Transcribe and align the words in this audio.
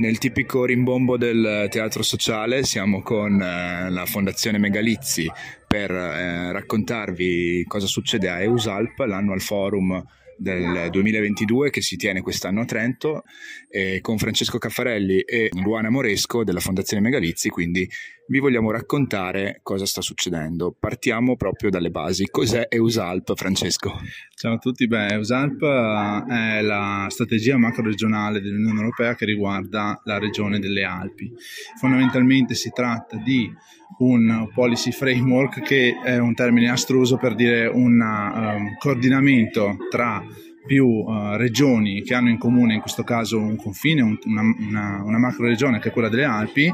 Nel 0.00 0.16
tipico 0.16 0.64
rimbombo 0.64 1.18
del 1.18 1.66
teatro 1.68 2.02
sociale 2.02 2.64
siamo 2.64 3.02
con 3.02 3.38
eh, 3.38 3.90
la 3.90 4.06
Fondazione 4.06 4.56
Megalizzi 4.56 5.30
per 5.66 5.90
eh, 5.90 6.52
raccontarvi 6.52 7.64
cosa 7.66 7.86
succede 7.86 8.30
a 8.30 8.40
EUSALP, 8.40 9.00
l'annual 9.00 9.42
forum 9.42 10.02
del 10.38 10.88
2022 10.90 11.68
che 11.68 11.82
si 11.82 11.96
tiene 11.96 12.22
quest'anno 12.22 12.62
a 12.62 12.64
Trento 12.64 13.24
eh, 13.68 14.00
con 14.00 14.16
Francesco 14.16 14.56
Caffarelli 14.56 15.20
e 15.20 15.50
Luana 15.62 15.90
Moresco 15.90 16.44
della 16.44 16.60
Fondazione 16.60 17.02
Megalizzi, 17.02 17.50
quindi 17.50 17.86
vi 18.30 18.38
vogliamo 18.38 18.70
raccontare 18.70 19.58
cosa 19.62 19.84
sta 19.86 20.00
succedendo. 20.00 20.74
Partiamo 20.78 21.36
proprio 21.36 21.68
dalle 21.68 21.90
basi. 21.90 22.28
Cos'è 22.30 22.68
EUSALP, 22.70 23.34
Francesco? 23.34 23.98
Ciao 24.36 24.54
a 24.54 24.58
tutti, 24.58 24.86
beh, 24.86 25.14
EUSALP 25.14 25.62
eh, 25.62 26.58
è 26.58 26.62
la 26.62 27.06
strategia 27.10 27.56
macro-regionale 27.58 28.40
dell'Unione 28.40 28.78
Europea 28.78 29.16
che 29.16 29.24
riguarda 29.24 30.00
la 30.04 30.18
regione 30.18 30.60
delle 30.60 30.84
Alpi. 30.84 31.32
Fondamentalmente 31.78 32.54
si 32.54 32.70
tratta 32.70 33.16
di 33.16 33.52
un 33.98 34.48
policy 34.54 34.92
framework 34.92 35.62
che 35.62 35.96
è 36.04 36.16
un 36.16 36.32
termine 36.34 36.70
astruso 36.70 37.16
per 37.16 37.34
dire 37.34 37.66
un 37.66 38.00
um, 38.00 38.76
coordinamento 38.78 39.76
tra 39.90 40.24
più 40.66 40.86
uh, 40.86 41.36
regioni 41.36 42.02
che 42.02 42.14
hanno 42.14 42.28
in 42.28 42.38
comune 42.38 42.74
in 42.74 42.80
questo 42.80 43.02
caso 43.02 43.38
un 43.38 43.56
confine, 43.56 44.02
un, 44.02 44.18
una, 44.24 44.42
una, 44.42 45.02
una, 45.02 45.18
macro 45.18 45.46
regione 45.46 45.78
che 45.78 45.88
è 45.88 45.92
quella 45.92 46.08
delle 46.08 46.24
Alpi, 46.24 46.70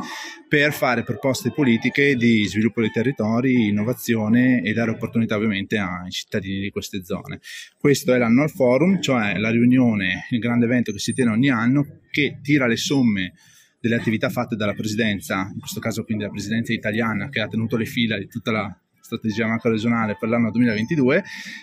per 0.49 0.73
fare 0.73 1.03
proposte 1.03 1.53
politiche 1.53 2.15
di 2.17 2.45
sviluppo 2.47 2.81
dei 2.81 2.91
territori, 2.91 3.69
innovazione 3.69 4.63
e 4.63 4.73
dare 4.73 4.91
opportunità 4.91 5.37
ovviamente 5.37 5.79
ai 5.79 6.11
cittadini 6.11 6.61
di 6.61 6.71
queste 6.71 7.05
zone. 7.05 7.41
Questo 7.79 8.13
è 8.13 8.19
l'annual 8.19 8.51
forum, 8.51 9.01
cioè 9.01 9.39
la 9.39 9.51
riunione, 9.51 10.27
il 10.31 10.39
grande 10.39 10.67
evento 10.67 10.93
che 10.93 10.99
si 10.99 11.13
tiene 11.13 11.31
ogni 11.31 11.51
anno 11.51 12.01
che 12.11 12.39
tira 12.43 12.67
le 12.67 12.77
somme 12.77 13.35
delle 13.81 13.97
attività 13.97 14.31
fatte 14.31 14.57
dalla 14.57 14.75
presidenza, 14.75 15.49
in 15.53 15.61
questo 15.61 15.81
caso 15.81 16.05
quindi 16.05 16.25
la 16.25 16.31
presidenza 16.31 16.73
italiana 16.73 17.29
che 17.29 17.41
ha 17.41 17.47
tenuto 17.47 17.77
le 17.77 17.85
fila 17.85 18.19
di 18.19 18.27
tutta 18.27 18.51
la 18.51 18.81
strategia 19.07 19.47
macro 19.47 19.71
regionale 19.71 20.17
per 20.19 20.29
l'anno 20.29 20.51
2022, 20.51 21.23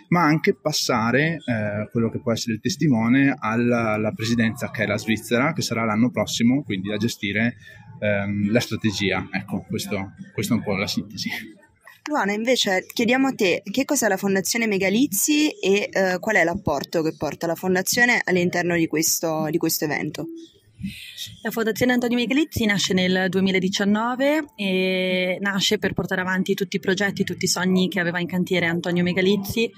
ma 0.09 0.23
anche 0.23 0.55
passare 0.55 1.35
eh, 1.35 1.89
quello 1.91 2.09
che 2.09 2.19
può 2.19 2.31
essere 2.31 2.53
il 2.53 2.61
testimone 2.61 3.35
alla, 3.37 3.91
alla, 3.91 4.11
presidenza 4.11 4.71
che 4.71 4.83
è 4.83 4.85
la 4.87 4.97
Svizzera, 4.97 5.53
che 5.53 5.61
sarà 5.61 5.83
l'anno 5.83 6.09
prossimo, 6.09 6.63
quindi 6.63 6.91
a 6.91 6.97
gestire 6.97 7.57
ehm, 7.99 8.51
la 8.51 8.59
strategia. 8.59 9.27
Ecco, 9.31 9.65
questo, 9.67 10.13
questa 10.33 10.53
è 10.53 10.57
un 10.57 10.63
po' 10.63 10.75
la 10.75 10.87
sintesi. 10.87 11.29
Luana, 12.05 12.33
invece 12.33 12.85
chiediamo 12.85 13.27
a 13.27 13.33
te 13.33 13.61
che 13.63 13.85
cos'è 13.85 14.09
la 14.09 14.17
Fondazione 14.17 14.67
Megalizzi 14.67 15.51
e 15.51 15.89
eh, 15.89 16.19
qual 16.19 16.35
è 16.35 16.43
l'apporto 16.43 17.01
che 17.01 17.15
porta 17.15 17.47
la 17.47 17.55
Fondazione 17.55 18.19
all'interno 18.23 18.75
di 18.75 18.87
questo, 18.87 19.47
di 19.49 19.57
questo 19.57 19.85
evento. 19.85 20.27
La 21.41 21.51
Fondazione 21.51 21.93
Antonio 21.93 22.17
Michelizzi 22.17 22.65
nasce 22.65 22.93
nel 22.93 23.27
2019 23.29 24.45
e 24.55 25.37
nasce 25.39 25.77
per 25.77 25.93
portare 25.93 26.21
avanti 26.21 26.53
tutti 26.55 26.75
i 26.75 26.79
progetti, 26.79 27.23
tutti 27.23 27.45
i 27.45 27.47
sogni 27.47 27.87
che 27.87 28.01
aveva 28.01 28.19
in 28.19 28.27
cantiere 28.27 28.65
Antonio 28.65 29.03
Megalizzi, 29.03 29.71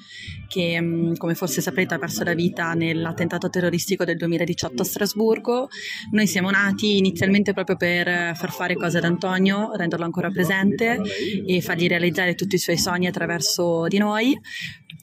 che 0.48 0.82
mm, 0.82 1.14
come 1.16 1.36
forse 1.36 1.62
saprete 1.62 1.94
ha 1.94 2.00
perso 2.00 2.24
la 2.24 2.34
vita 2.34 2.74
nell'attentato 2.74 3.50
terroristico 3.50 4.04
del 4.04 4.18
2018 4.18 4.82
a 4.82 4.86
Strasburgo. 4.86 5.70
Noi 6.12 6.26
siamo 6.26 6.50
nati 6.50 6.98
inizialmente 6.98 7.54
proprio 7.54 7.76
per 7.76 8.36
far 8.36 8.52
fare 8.52 8.76
cose 8.76 8.98
ad 8.98 9.04
Antonio, 9.04 9.76
renderlo 9.76 10.06
ancora 10.06 10.32
presente 10.32 11.00
e 11.46 11.62
fargli 11.62 11.88
realizzare 11.88 12.34
tutti 12.34 12.56
i 12.56 12.60
suoi 12.60 12.78
sogni 12.78 13.08
attraverso 13.08 13.88
di 13.88 14.00
noi. 14.00 14.36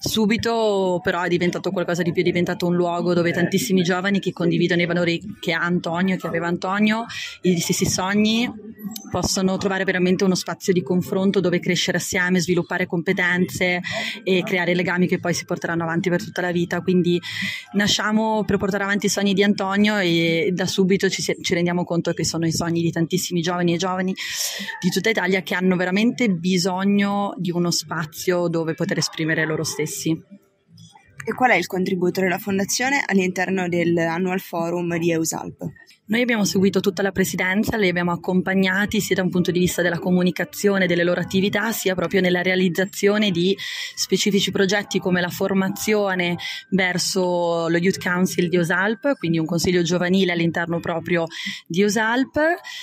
Subito 0.05 0.99
però 1.01 1.23
è 1.23 1.29
diventato 1.29 1.71
qualcosa 1.71 2.03
di 2.03 2.11
più, 2.11 2.23
è 2.23 2.25
diventato 2.25 2.67
un 2.67 2.75
luogo 2.75 3.15
dove 3.15 3.31
tantissimi 3.31 3.83
giovani 3.83 4.19
che 4.19 4.33
condividono 4.33 4.83
i 4.83 4.87
valori 4.87 5.23
che 5.39 5.53
ha 5.53 5.61
Antonio, 5.61 6.17
che 6.17 6.27
aveva 6.27 6.49
Antonio, 6.49 7.07
gli 7.41 7.57
stessi 7.61 7.87
sogni, 7.87 8.51
possono 9.13 9.59
trovare 9.59 9.85
veramente 9.85 10.25
uno 10.25 10.35
spazio 10.35 10.73
di 10.73 10.83
confronto 10.83 11.39
dove 11.39 11.61
crescere 11.61 11.99
assieme, 11.99 12.41
sviluppare 12.41 12.87
competenze 12.87 13.83
e 14.25 14.43
creare 14.43 14.75
legami 14.75 15.07
che 15.07 15.19
poi 15.19 15.35
si 15.35 15.45
porteranno 15.45 15.83
avanti 15.83 16.09
per 16.09 16.25
tutta 16.25 16.41
la 16.41 16.51
vita. 16.51 16.81
Quindi 16.81 17.21
nasciamo 17.75 18.43
per 18.45 18.57
portare 18.57 18.85
avanti 18.85 19.07
i 19.07 19.11
sogni 19.11 19.35
di 19.35 19.43
Antonio 19.43 19.99
e 19.99 20.51
da 20.55 20.65
subito 20.65 21.11
ci, 21.11 21.23
ci 21.23 21.55
rendiamo 21.55 21.85
conto 21.85 22.15
che 22.15 22.25
sono 22.25 22.47
i 22.47 22.53
sogni 22.53 22.81
di 22.81 22.91
tantissimi 22.91 23.43
giovani 23.43 23.75
e 23.75 23.77
giovani 23.77 24.15
di 24.81 24.89
tutta 24.89 25.11
Italia 25.11 25.43
che 25.43 25.55
hanno 25.55 25.77
veramente 25.77 26.31
bisogno 26.31 27.35
di 27.37 27.51
uno 27.51 27.71
spazio 27.71 28.49
dove 28.49 28.73
poter 28.73 28.97
esprimere 28.97 29.45
loro 29.45 29.63
stessi. 29.63 30.11
E 31.25 31.35
qual 31.35 31.51
è 31.51 31.55
il 31.55 31.67
contributo 31.67 32.23
della 32.23 32.39
Fondazione 32.39 33.03
all'interno 33.07 33.69
dell'Annual 33.69 34.41
Forum 34.41 34.97
di 34.97 35.13
EUSALP? 35.13 35.82
Noi 36.13 36.21
abbiamo 36.21 36.45
seguito 36.45 36.81
tutta 36.81 37.01
la 37.01 37.11
presidenza, 37.11 37.79
li 37.79 37.89
abbiamo 37.89 38.13
accompagnati 38.13 39.01
sia 39.01 39.15
da 39.15 39.23
un 39.23 39.31
punto 39.31 39.51
di 39.51 39.59
vista 39.59 39.81
della 39.81 39.99
comunicazione 39.99 40.87
delle 40.87 41.05
loro 41.05 41.23
attività, 41.23 41.73
sia 41.73 41.95
proprio 41.95 42.21
nella 42.21 42.43
realizzazione 42.43 43.31
di 43.31 43.57
specifici 43.95 44.51
progetti 44.51 44.99
come 44.99 45.23
la 45.23 45.31
formazione 45.31 46.37
verso 46.69 47.67
lo 47.67 47.79
Youth 47.79 47.99
Council 47.99 48.51
di 48.51 48.59
OSALP, 48.59 49.17
quindi 49.17 49.39
un 49.39 49.47
consiglio 49.47 49.81
giovanile 49.81 50.33
all'interno 50.33 50.81
proprio 50.81 51.25
di 51.67 51.83
OSALP, 51.83 52.39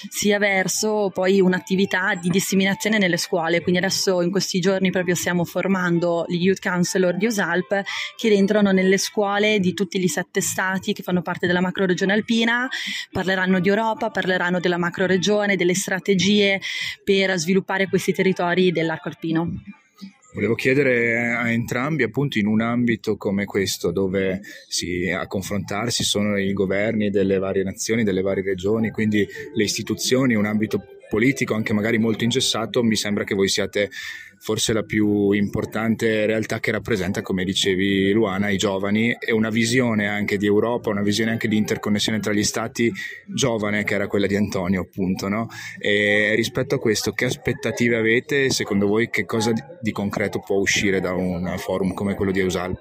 sia 0.09 0.39
verso 0.39 1.11
poi 1.13 1.39
un'attività 1.39 2.15
di 2.15 2.29
disseminazione 2.29 2.97
nelle 2.97 3.17
scuole. 3.17 3.61
Quindi 3.61 3.79
adesso 3.79 4.23
in 4.23 4.31
questi 4.31 4.59
giorni 4.59 4.89
proprio 4.89 5.13
stiamo 5.13 5.45
formando 5.45 6.25
gli 6.27 6.45
Youth 6.45 6.67
Counselor 6.67 7.15
di 7.15 7.27
OSALP 7.27 7.83
che 8.17 8.33
entrano 8.33 8.71
nelle 8.71 8.97
scuole 8.97 9.59
di 9.59 9.75
tutti 9.75 9.99
gli 9.99 10.07
sette 10.07 10.41
stati 10.41 10.93
che 10.93 11.03
fanno 11.03 11.21
parte 11.21 11.45
della 11.45 11.61
macro 11.61 11.85
regione 11.85 12.13
alpina 12.13 12.67
parleranno 13.19 13.59
di 13.59 13.67
Europa, 13.67 14.09
parleranno 14.09 14.61
della 14.61 14.77
macro 14.77 15.05
regione, 15.05 15.57
delle 15.57 15.75
strategie 15.75 16.61
per 17.03 17.37
sviluppare 17.37 17.89
questi 17.89 18.13
territori 18.13 18.71
dell'arco 18.71 19.09
alpino. 19.09 19.61
Volevo 20.33 20.55
chiedere 20.55 21.35
a 21.35 21.51
entrambi, 21.51 22.03
appunto, 22.03 22.37
in 22.37 22.47
un 22.47 22.61
ambito 22.61 23.17
come 23.17 23.43
questo, 23.43 23.91
dove 23.91 24.39
si, 24.69 25.09
a 25.09 25.27
confrontarsi 25.27 26.03
sono 26.03 26.37
i 26.37 26.53
governi 26.53 27.09
delle 27.09 27.39
varie 27.39 27.63
nazioni, 27.63 28.03
delle 28.03 28.21
varie 28.21 28.43
regioni, 28.43 28.89
quindi 28.89 29.27
le 29.53 29.63
istituzioni, 29.63 30.35
un 30.35 30.45
ambito 30.45 30.81
politico 31.09 31.55
anche 31.55 31.73
magari 31.73 31.97
molto 31.97 32.23
ingessato, 32.23 32.83
mi 32.83 32.95
sembra 32.95 33.23
che 33.23 33.35
voi 33.35 33.49
siate 33.49 33.89
forse 34.39 34.71
la 34.71 34.83
più 34.83 35.31
importante 35.31 36.25
realtà 36.25 36.59
che 36.59 36.71
rappresenta, 36.71 37.21
come 37.21 37.43
dicevi 37.43 38.11
Luana, 38.11 38.49
i 38.49 38.57
giovani 38.57 39.15
e 39.19 39.31
una 39.31 39.49
visione 39.49 40.07
anche 40.07 40.37
di 40.37 40.45
Europa, 40.45 40.89
una 40.89 41.01
visione 41.01 41.31
anche 41.31 41.47
di 41.47 41.57
interconnessione 41.57 42.19
tra 42.19 42.31
gli 42.31 42.43
stati 42.43 42.91
giovane 43.27 43.83
che 43.83 43.95
era 43.95 44.07
quella 44.07 44.27
di 44.27 44.35
Antonio 44.35 44.81
appunto. 44.81 45.27
No? 45.27 45.47
E 45.77 46.33
rispetto 46.35 46.75
a 46.75 46.79
questo 46.79 47.11
che 47.11 47.25
aspettative 47.25 47.97
avete? 47.97 48.49
Secondo 48.49 48.87
voi 48.87 49.09
che 49.09 49.25
cosa 49.25 49.51
di 49.81 49.91
concreto 49.91 50.39
può 50.39 50.57
uscire 50.57 50.99
da 50.99 51.13
un 51.13 51.55
forum 51.57 51.93
come 51.93 52.15
quello 52.15 52.31
di 52.31 52.39
Eusal? 52.39 52.79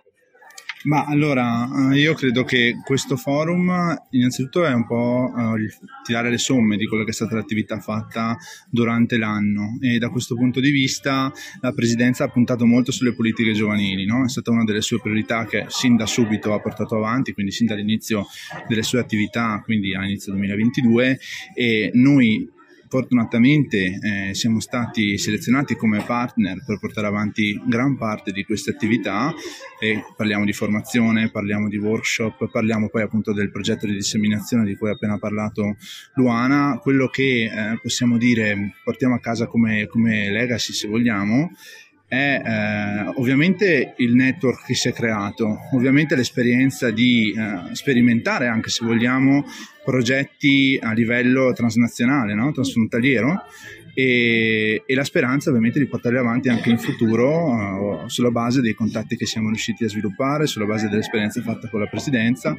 Ma 0.85 1.05
allora, 1.05 1.93
eh, 1.93 1.99
io 1.99 2.15
credo 2.15 2.45
che 2.45 2.77
questo 2.85 3.17
forum 3.17 3.97
innanzitutto 4.11 4.65
è 4.65 4.73
un 4.73 4.87
po' 4.87 5.33
uh, 5.35 5.57
tirare 6.05 6.31
le 6.31 6.39
somme 6.39 6.77
di 6.77 6.87
quello 6.87 7.03
che 7.03 7.11
è 7.11 7.15
stata 7.15 7.35
l'attività 7.35 7.81
fatta 7.81 8.37
durante 8.71 9.19
l'anno 9.19 9.79
e 9.81 9.99
da 9.99 10.09
questo 10.09 10.37
punto 10.37 10.61
di 10.61 10.71
vista 10.71 11.33
la 11.61 11.73
Presidenza 11.73 12.25
ha 12.25 12.29
puntato 12.29 12.65
molto 12.65 12.93
sulle 12.93 13.13
politiche 13.13 13.53
giovanili, 13.53 14.07
no? 14.07 14.25
è 14.25 14.29
stata 14.29 14.53
una 14.53 14.65
delle 14.65 14.81
sue 14.81 15.01
priorità 15.01 15.47
che 15.47 15.65
sin 15.69 15.97
da 15.97 16.07
subito 16.07 16.55
ha 16.55 16.61
portato 16.61 16.97
avanti, 16.97 17.33
quindi 17.33 17.51
sin 17.51 17.67
dall'inizio 17.67 18.27
delle 18.69 18.83
sue 18.83 19.01
attività, 19.01 19.61
quindi 19.65 19.95
a 19.95 20.05
inizio 20.05 20.33
2022 20.33 21.19
e 21.55 21.91
noi 21.95 22.57
Fortunatamente 22.89 24.01
eh, 24.01 24.35
siamo 24.35 24.61
stati 24.61 25.19
selezionati 25.19 25.77
come 25.77 26.03
partner 26.03 26.63
per 26.65 26.79
portare 26.79 27.07
avanti 27.07 27.61
gran 27.67 27.97
parte 27.99 28.33
di 28.33 28.45
queste 28.45 28.71
attività 28.71 29.33
e 29.79 30.03
parliamo 30.17 30.47
di 30.47 30.55
formazione, 30.55 31.31
parliamo 31.31 31.69
di 31.69 31.77
workshop, 31.77 32.51
parliamo 32.51 32.89
poi 32.89 33.03
appunto 33.03 33.35
del 33.35 33.51
progetto 33.51 33.87
di 33.87 33.93
disseminazione 33.93 34.65
di 34.65 34.75
cui 34.77 34.89
ha 34.89 34.93
appena 34.93 35.19
parlato 35.19 35.77
Luana. 36.15 36.79
Quello 36.81 37.09
che 37.09 37.45
eh, 37.45 37.79
possiamo 37.83 38.17
dire 38.17 38.75
portiamo 38.83 39.15
a 39.15 39.21
casa 39.21 39.47
come, 39.47 39.87
come 39.87 40.31
legacy 40.31 40.73
se 40.73 40.89
vogliamo 40.89 41.51
è 42.09 42.43
eh, 42.43 43.13
ovviamente 43.17 43.93
il 43.99 44.15
network 44.15 44.65
che 44.65 44.75
si 44.75 44.89
è 44.89 44.93
creato, 44.93 45.59
ovviamente 45.73 46.17
l'esperienza 46.17 46.91
di 46.91 47.35
eh, 47.37 47.75
sperimentare 47.75 48.47
anche 48.47 48.71
se 48.71 48.85
vogliamo 48.85 49.45
progetti 49.85 50.79
a 50.83 50.93
livello 50.93 51.53
transnazionale, 51.53 52.35
no? 52.35 52.51
transfrontaliero 52.53 53.45
e, 53.99 54.85
e, 54.87 54.95
la 54.95 55.03
speranza 55.03 55.49
ovviamente 55.49 55.81
di 55.81 55.89
portarli 55.89 56.19
avanti 56.19 56.49
anche 56.49 56.71
in 56.71 56.79
futuro 56.79 58.05
uh, 58.05 58.09
sulla 58.09 58.31
base 58.31 58.61
dei 58.61 58.73
contatti 58.73 59.17
che 59.17 59.27
siamo 59.27 59.49
riusciti 59.49 59.83
a 59.83 59.89
sviluppare, 59.89 60.47
sulla 60.47 60.67
base 60.67 60.89
dell'esperienza 60.89 61.43
fatta 61.43 61.69
con 61.69 61.81
la 61.81 61.89
presidenza 61.89 62.57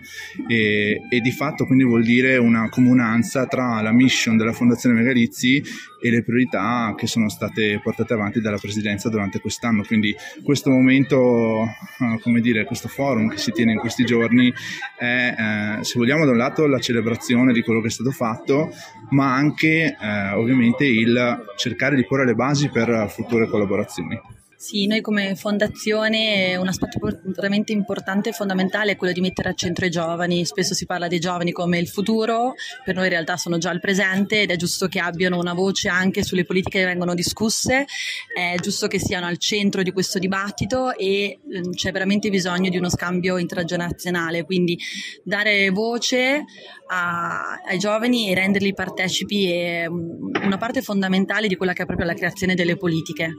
e, 0.50 1.00
e 1.10 1.20
di 1.22 1.32
fatto 1.32 1.66
quindi 1.66 1.86
vuol 1.86 2.04
dire 2.04 2.36
una 2.36 2.68
comunanza 2.68 3.46
tra 3.46 3.80
la 3.80 3.94
mission 3.94 4.36
della 4.36 4.52
Fondazione 4.52 4.96
Megalizzi 4.96 5.64
e 6.02 6.10
le 6.10 6.24
priorità 6.24 6.94
che 6.98 7.08
sono 7.08 7.30
state 7.30 7.80
portate 7.82 8.14
avanti 8.14 8.42
dalla 8.42 8.58
presidenza 8.58 9.08
durante 9.08 9.40
quest'anno. 9.40 9.84
Quindi 9.84 10.14
questo 10.44 10.70
momento, 10.70 11.62
uh, 11.62 12.20
come 12.22 12.42
dire, 12.42 12.66
questo 12.66 12.90
forum 12.90 13.30
che 13.30 13.38
si 13.38 13.52
tiene 13.52 13.74
in 13.74 13.80
questi 13.80 14.04
giorni 14.04 14.52
è, 14.98 15.78
eh, 15.80 15.84
se 15.84 15.98
vogliamo, 15.98 16.26
da 16.26 16.32
un 16.32 16.38
lato 16.38 16.68
la 16.68 16.80
celebrazione 16.80 17.54
di 17.54 17.62
quello 17.62 17.82
che 17.82 17.88
è 17.88 17.92
stato 17.92 18.12
fatto, 18.12 18.72
ma 19.12 19.34
anche 19.34 19.96
eh, 20.00 20.30
ovviamente 20.34 20.86
il 20.86 21.29
cercare 21.56 21.96
di 21.96 22.06
porre 22.06 22.26
le 22.26 22.36
basi 22.36 22.70
per 22.70 23.10
future 23.10 23.48
collaborazioni. 23.48 24.39
Sì, 24.62 24.88
noi 24.88 25.00
come 25.00 25.36
fondazione 25.36 26.58
un 26.58 26.68
aspetto 26.68 27.00
veramente 27.24 27.72
importante 27.72 28.28
e 28.28 28.32
fondamentale 28.34 28.92
è 28.92 28.96
quello 28.98 29.14
di 29.14 29.22
mettere 29.22 29.48
al 29.48 29.56
centro 29.56 29.86
i 29.86 29.90
giovani. 29.90 30.44
Spesso 30.44 30.74
si 30.74 30.86
parla 30.86 31.08
dei 31.08 31.20
giovani 31.20 31.54
come 31.54 31.80
il 31.80 31.88
futuro, 31.88 32.56
per 32.84 32.94
noi 32.94 33.06
in 33.06 33.12
realtà 33.12 33.38
sono 33.38 33.58
già 33.58 33.72
il 33.72 33.80
presente 33.80 34.42
ed 34.42 34.52
è 34.52 34.58
giusto 34.58 34.90
che 34.90 35.00
abbiano 35.00 35.40
una 35.40 35.54
voce 35.54 35.88
anche 35.88 36.24
sulle 36.24 36.44
politiche 36.44 36.80
che 36.80 36.86
vengono 36.86 37.14
discusse, 37.14 37.86
è 38.36 38.56
giusto 38.60 38.88
che 38.88 39.00
siano 39.00 39.28
al 39.28 39.38
centro 39.38 39.82
di 39.82 39.94
questo 39.94 40.20
dibattito 40.20 40.94
e 40.94 41.40
mm, 41.42 41.72
c'è 41.72 41.94
veramente 41.94 42.30
bisogno 42.30 42.70
di 42.70 42.76
uno 42.76 42.90
scambio 42.90 43.38
intergenerazionale, 43.38 44.44
quindi 44.44 44.78
dare 45.24 45.70
voce 45.70 46.44
a, 46.90 47.62
ai 47.66 47.78
giovani 47.78 48.30
e 48.30 48.36
renderli 48.36 48.74
partecipi 48.74 49.50
è 49.50 49.88
mm, 49.88 50.44
una 50.44 50.58
parte 50.58 50.82
fondamentale 50.82 51.48
di 51.48 51.56
quella 51.56 51.72
che 51.72 51.84
è 51.84 51.86
proprio 51.86 52.08
la 52.08 52.14
creazione 52.14 52.56
delle 52.56 52.76
politiche. 52.76 53.36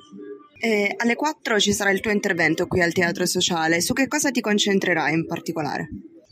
E 0.62 0.92
alle 0.94 1.14
4 1.14 1.58
ci 1.58 1.72
sarà 1.72 1.90
il 1.90 2.00
tuo 2.00 2.10
intervento 2.10 2.66
qui 2.66 2.82
al 2.82 2.92
Teatro 2.92 3.24
Sociale. 3.24 3.80
Su 3.80 3.94
che 3.94 4.06
cosa 4.08 4.30
ti 4.30 4.42
concentrerai 4.42 5.14
in 5.14 5.26
particolare? 5.26 5.88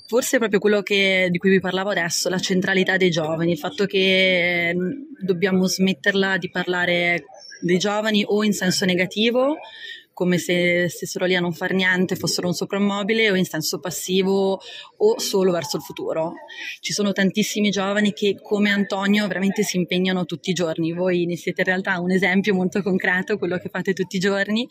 Forse 0.07 0.37
proprio 0.37 0.61
quello 0.61 0.83
che, 0.83 1.29
di 1.31 1.39
cui 1.39 1.49
vi 1.49 1.61
parlavo 1.61 1.91
adesso, 1.91 2.29
la 2.29 2.39
centralità 2.39 2.99
dei 2.99 3.11
giovani, 3.11 3.53
il 3.53 3.59
fatto 3.59 3.87
che 3.87 4.73
mm, 4.75 4.91
dobbiamo 5.25 5.67
smetterla 5.67 6.37
di 6.37 6.51
parlare 6.51 7.25
dei 7.63 7.79
giovani 7.79 8.23
o 8.27 8.45
in 8.45 8.53
senso 8.53 8.85
negativo 8.85 9.57
come 10.19 10.39
se 10.39 10.89
stessero 10.89 11.27
lì 11.27 11.37
a 11.37 11.41
non 11.41 11.53
fare 11.53 11.77
niente, 11.77 12.17
fossero 12.17 12.49
un 12.49 12.53
soprammobile 12.53 13.31
o 13.31 13.37
in 13.37 13.45
senso 13.45 13.79
passivo 13.79 14.59
o 14.97 15.19
solo 15.21 15.53
verso 15.53 15.77
il 15.77 15.85
futuro. 15.85 16.33
Ci 16.81 16.93
sono 16.93 17.13
tantissimi 17.13 17.71
giovani 17.71 18.13
che 18.13 18.35
come 18.43 18.71
Antonio 18.71 19.29
veramente 19.29 19.63
si 19.63 19.77
impegnano 19.77 20.25
tutti 20.25 20.51
i 20.51 20.55
giorni, 20.55 20.93
voi 20.93 21.25
ne 21.25 21.37
siete 21.37 21.61
in 21.61 21.69
realtà 21.69 22.01
un 22.01 22.11
esempio 22.11 22.53
molto 22.53 22.83
concreto, 22.83 23.39
quello 23.39 23.59
che 23.59 23.69
fate 23.69 23.93
tutti 23.93 24.17
i 24.17 24.19
giorni. 24.19 24.67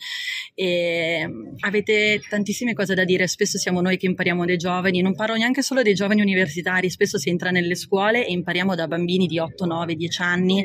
E 0.52 1.26
avete 1.60 2.20
tantissime 2.28 2.74
cose 2.74 2.94
da 2.94 3.04
dire, 3.04 3.26
spesso 3.26 3.56
siamo 3.56 3.80
noi 3.80 3.96
che 3.96 4.04
impariamo 4.04 4.44
dai 4.44 4.58
giovani, 4.58 5.00
non 5.00 5.14
parlo 5.14 5.34
neanche 5.34 5.62
solo 5.62 5.80
dei 5.80 5.94
giovani 5.94 6.20
universitari, 6.20 6.90
spesso 6.90 7.16
si 7.16 7.30
entra 7.30 7.50
nelle 7.50 7.74
scuole 7.74 8.26
e 8.26 8.32
impariamo 8.32 8.74
da 8.74 8.86
bambini 8.86 9.26
di 9.26 9.38
8, 9.38 9.64
9, 9.64 9.94
10 9.94 10.20
anni 10.20 10.62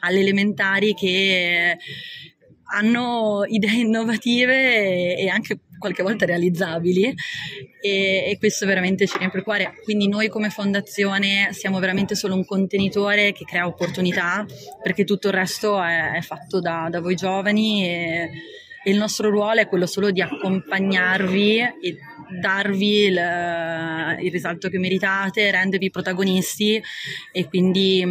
alle 0.00 0.18
elementari 0.18 0.92
che 0.92 1.78
hanno 2.72 3.44
idee 3.46 3.80
innovative 3.80 5.16
e, 5.16 5.28
anche 5.28 5.60
qualche 5.78 6.02
volta 6.02 6.24
realizzabili 6.24 7.14
e, 7.80 8.24
e, 8.30 8.36
questo 8.38 8.64
veramente 8.64 9.06
ci 9.06 9.18
riempie 9.18 9.40
il 9.40 9.44
cuore. 9.44 9.74
Quindi 9.82 10.08
noi 10.08 10.28
come 10.28 10.48
fondazione 10.48 11.48
siamo 11.52 11.78
veramente 11.78 12.14
solo 12.14 12.34
un 12.34 12.44
contenitore 12.44 13.32
che 13.32 13.44
crea 13.44 13.66
opportunità 13.66 14.46
perché 14.82 15.04
tutto 15.04 15.28
il 15.28 15.34
resto 15.34 15.80
è, 15.82 16.12
è 16.12 16.20
fatto 16.22 16.60
da, 16.60 16.88
da, 16.90 17.00
voi 17.00 17.14
giovani 17.14 17.84
e, 17.84 18.30
e, 18.84 18.90
il 18.90 18.96
nostro 18.96 19.28
ruolo 19.30 19.60
è 19.60 19.68
quello 19.68 19.86
solo 19.86 20.10
di 20.10 20.22
accompagnarvi 20.22 21.58
e 21.58 21.96
darvi 22.40 23.04
il, 23.04 24.16
il 24.22 24.30
risalto 24.30 24.68
che 24.68 24.78
meritate, 24.78 25.50
rendervi 25.50 25.90
protagonisti 25.90 26.82
e 27.32 27.48
quindi 27.48 28.04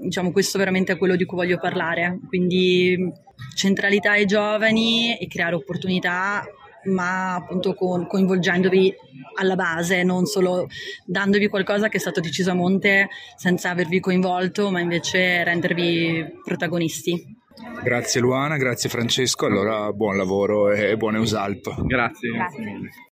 diciamo 0.00 0.32
questo 0.32 0.58
veramente 0.58 0.92
è 0.92 0.98
quello 0.98 1.16
di 1.16 1.24
cui 1.24 1.38
voglio 1.38 1.58
parlare. 1.58 2.18
Quindi 2.28 3.12
centralità 3.54 4.12
ai 4.12 4.26
giovani 4.26 5.16
e 5.18 5.26
creare 5.26 5.54
opportunità 5.54 6.44
ma 6.84 7.34
appunto 7.34 7.74
con, 7.74 8.06
coinvolgendovi 8.06 8.94
alla 9.38 9.54
base, 9.54 10.02
non 10.02 10.24
solo 10.24 10.66
dandovi 11.04 11.48
qualcosa 11.48 11.88
che 11.88 11.98
è 11.98 12.00
stato 12.00 12.20
deciso 12.20 12.50
a 12.50 12.54
monte 12.54 13.08
senza 13.36 13.70
avervi 13.70 14.00
coinvolto, 14.00 14.70
ma 14.70 14.80
invece 14.80 15.44
rendervi 15.44 16.24
protagonisti. 16.44 17.38
Grazie 17.82 18.20
Luana, 18.20 18.56
grazie 18.56 18.88
Francesco, 18.88 19.46
allora 19.46 19.92
buon 19.92 20.16
lavoro 20.16 20.70
e 20.70 20.96
buone 20.96 21.18
Usalp. 21.18 21.84
Grazie. 21.84 22.30
grazie. 22.30 23.08